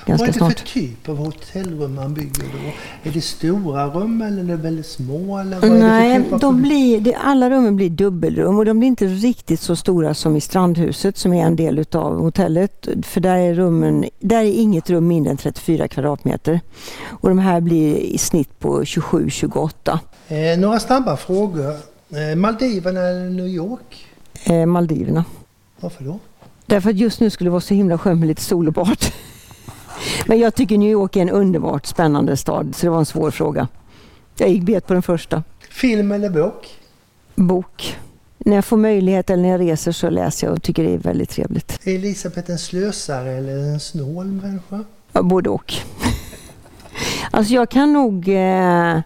ganska 0.06 0.34
snart. 0.34 0.42
Vad 0.42 0.52
är 0.52 0.56
det 0.56 0.60
för 0.60 0.68
typ 0.68 1.10
av 1.10 1.18
hotellrum 1.18 1.96
man 1.96 2.14
bygger 2.14 2.44
då? 2.44 3.10
Är 3.10 3.14
det 3.14 3.22
stora 3.22 3.88
rum 3.88 4.22
eller 4.22 4.44
är 4.44 4.48
det 4.48 4.56
väldigt 4.56 4.86
små? 4.86 5.38
Eller 5.38 5.60
vad 5.60 5.72
Nej, 5.72 6.24
typ 6.24 6.42
de 6.42 6.62
blir, 6.62 7.00
det, 7.00 7.16
alla 7.16 7.50
rummen 7.50 7.76
blir 7.76 7.90
dubbelrum 7.90 8.58
och 8.58 8.66
de 8.66 8.80
blir 8.80 8.88
inte 8.88 9.06
riktigt 9.06 9.60
så 9.60 9.76
stora 9.76 10.14
som 10.14 10.36
i 10.36 10.42
Strandhuset 10.42 11.18
som 11.18 11.34
är 11.34 11.46
en 11.46 11.56
del 11.56 11.80
utav 11.80 12.20
hotellet. 12.20 12.88
För 13.04 13.22
där 13.22 13.36
är, 13.36 13.54
rummen, 13.54 14.06
där 14.20 14.40
är 14.42 14.54
inget 14.54 14.90
rum 14.90 15.08
mindre 15.08 15.32
än 15.32 15.38
34 15.38 15.88
kvadratmeter. 15.88 16.62
Och 17.10 17.30
de 17.30 17.40
här 17.40 17.62
blir 17.62 17.96
i 17.98 18.18
snitt 18.18 18.60
på 18.60 18.82
27-28. 18.82 20.00
Eh, 20.28 20.60
några 20.60 20.80
snabba 20.80 21.18
frågor. 21.18 21.76
Eh, 22.10 22.36
Maldiverna 22.36 23.02
eller 23.02 23.30
New 23.30 23.48
York? 23.48 24.06
Eh, 24.44 24.66
Maldiverna. 24.66 25.26
Varför 25.80 26.04
då? 26.04 26.20
Därför 26.66 26.90
att 26.90 26.96
just 26.96 27.20
nu 27.20 27.30
skulle 27.30 27.48
det 27.48 27.52
vara 27.52 27.62
så 27.62 27.74
himla 27.74 27.98
skönt 27.98 28.20
med 28.20 28.28
lite 28.28 28.42
sol 28.42 28.68
och 28.68 28.74
bad. 28.74 28.98
Men 30.26 30.40
jag 30.40 30.56
tycker 30.56 30.78
New 30.78 30.92
York 30.92 31.16
är 31.16 31.22
en 31.22 31.30
underbart 31.30 31.86
spännande 31.86 32.38
stad, 32.38 32.76
så 32.76 32.86
det 32.86 32.90
var 32.90 33.00
en 33.00 33.06
svår 33.06 33.32
fråga. 33.32 33.68
Jag 34.38 34.50
gick 34.50 34.64
bet 34.64 34.88
på 34.88 34.94
den 34.94 35.02
första. 35.04 35.44
Film 35.70 36.12
eller 36.12 36.30
bok? 36.30 36.80
Bok. 37.36 37.98
När 38.38 38.56
jag 38.56 38.66
får 38.66 38.78
möjlighet 38.78 39.30
eller 39.30 39.44
när 39.44 39.50
jag 39.50 39.62
reser 39.62 39.92
så 39.92 40.10
läser 40.10 40.48
jag 40.48 40.56
och 40.56 40.64
tycker 40.64 40.84
det 40.84 40.94
är 40.94 40.98
väldigt 40.98 41.30
trevligt. 41.30 41.80
Är 41.88 41.96
Elisabeth 41.96 42.52
en 42.52 42.58
slösare 42.58 43.32
eller 43.32 43.58
en 43.58 43.80
snål 43.80 44.26
människa? 44.26 44.84
Ja, 45.12 45.22
både 45.22 45.50
och. 45.50 45.74
alltså 47.32 47.54
jag 47.54 47.70
kan 47.70 47.94
nog... 47.94 48.28
Eh, 48.28 49.00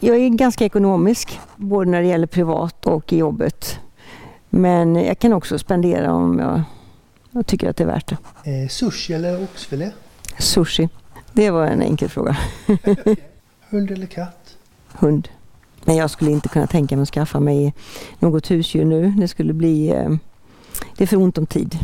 jag 0.00 0.16
är 0.16 0.28
ganska 0.28 0.64
ekonomisk, 0.64 1.40
både 1.56 1.90
när 1.90 2.02
det 2.02 2.08
gäller 2.08 2.26
privat 2.26 2.86
och 2.86 3.12
i 3.12 3.16
jobbet. 3.16 3.78
Men 4.50 4.96
jag 4.96 5.18
kan 5.18 5.32
också 5.32 5.58
spendera 5.58 6.12
om 6.12 6.38
jag, 6.38 6.62
jag 7.30 7.46
tycker 7.46 7.70
att 7.70 7.76
det 7.76 7.84
är 7.84 7.86
värt 7.86 8.14
det. 8.44 8.62
Eh, 8.62 8.68
sushi 8.68 9.14
eller 9.14 9.42
oxfilé? 9.42 9.90
Sushi. 10.38 10.88
Det 11.32 11.50
var 11.50 11.66
en 11.66 11.82
enkel 11.82 12.08
fråga. 12.08 12.36
Hund 13.70 13.90
eller 13.90 14.06
katt? 14.06 14.56
Hund. 14.92 15.28
Men 15.84 15.96
jag 15.96 16.10
skulle 16.10 16.30
inte 16.30 16.48
kunna 16.48 16.66
tänka 16.66 16.96
mig 16.96 17.02
att 17.02 17.08
skaffa 17.10 17.40
mig 17.40 17.74
något 18.18 18.50
husdjur 18.50 18.84
nu. 18.84 19.10
Det 19.10 19.28
skulle 19.28 19.52
bli... 19.52 19.88
Eh, 19.90 20.10
Det 20.96 21.04
är 21.04 21.06
för 21.06 21.16
ont 21.16 21.38
om 21.38 21.46
tid. 21.46 21.78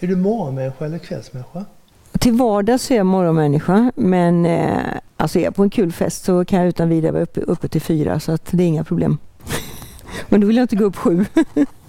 Är 0.00 0.06
du 0.06 0.16
morgonmänniska 0.16 0.84
eller 0.84 0.98
kvällsmänniska? 0.98 1.64
Till 2.18 2.32
vardags 2.32 2.90
är 2.90 2.96
jag 2.96 3.06
morgonmänniska 3.06 3.92
men 3.96 4.46
eh, 4.46 4.76
alltså 5.16 5.38
är 5.38 5.42
jag 5.42 5.54
på 5.54 5.62
en 5.62 5.70
kul 5.70 5.92
fest 5.92 6.24
så 6.24 6.44
kan 6.44 6.58
jag 6.58 6.68
utan 6.68 6.88
vidare 6.88 7.12
vara 7.12 7.22
uppe, 7.22 7.40
uppe 7.40 7.68
till 7.68 7.80
fyra 7.80 8.20
så 8.20 8.32
att 8.32 8.46
det 8.50 8.62
är 8.62 8.66
inga 8.66 8.84
problem. 8.84 9.18
men 10.28 10.40
då 10.40 10.46
vill 10.46 10.56
jag 10.56 10.64
inte 10.64 10.76
gå 10.76 10.84
upp 10.84 10.96
sju. 10.96 11.24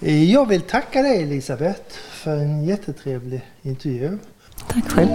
jag 0.30 0.48
vill 0.48 0.60
tacka 0.60 1.02
dig 1.02 1.22
Elisabeth 1.22 1.82
för 2.10 2.36
en 2.36 2.64
jättetrevlig 2.64 3.42
intervju. 3.62 4.18
Tack 4.68 4.90
själv. 4.90 5.08